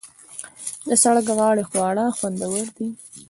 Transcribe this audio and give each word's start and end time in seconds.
د 0.87 0.89
سړک 1.03 1.25
غاړې 1.37 1.63
خواړه 1.69 2.05
خوندور 2.17 2.65
دي. 2.77 2.87